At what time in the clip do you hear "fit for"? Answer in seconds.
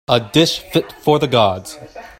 0.61-1.19